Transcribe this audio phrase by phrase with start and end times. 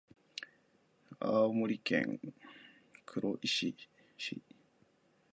[1.19, 2.19] 青森県
[3.05, 3.75] 黒石
[4.17, 4.41] 市